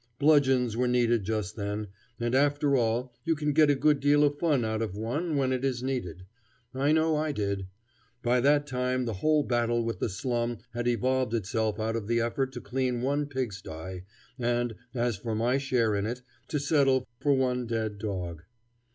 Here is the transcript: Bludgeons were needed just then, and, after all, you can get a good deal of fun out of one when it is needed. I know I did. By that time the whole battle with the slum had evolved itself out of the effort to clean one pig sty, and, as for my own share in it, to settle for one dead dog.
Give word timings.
Bludgeons 0.17 0.75
were 0.75 0.87
needed 0.87 1.23
just 1.25 1.55
then, 1.55 1.89
and, 2.19 2.33
after 2.33 2.75
all, 2.75 3.13
you 3.23 3.35
can 3.35 3.53
get 3.53 3.69
a 3.69 3.75
good 3.75 3.99
deal 3.99 4.23
of 4.23 4.39
fun 4.39 4.65
out 4.65 4.81
of 4.81 4.97
one 4.97 5.35
when 5.35 5.53
it 5.53 5.63
is 5.63 5.83
needed. 5.83 6.25
I 6.73 6.91
know 6.91 7.15
I 7.15 7.31
did. 7.31 7.67
By 8.23 8.39
that 8.41 8.65
time 8.65 9.05
the 9.05 9.13
whole 9.21 9.43
battle 9.43 9.83
with 9.85 9.99
the 9.99 10.09
slum 10.09 10.57
had 10.73 10.87
evolved 10.87 11.35
itself 11.35 11.79
out 11.79 11.95
of 11.95 12.07
the 12.07 12.19
effort 12.19 12.51
to 12.53 12.61
clean 12.61 13.03
one 13.03 13.27
pig 13.27 13.53
sty, 13.53 14.03
and, 14.39 14.73
as 14.95 15.17
for 15.17 15.35
my 15.35 15.53
own 15.53 15.59
share 15.59 15.93
in 15.93 16.07
it, 16.07 16.23
to 16.47 16.59
settle 16.59 17.07
for 17.21 17.33
one 17.35 17.67
dead 17.67 17.99
dog. 17.99 18.41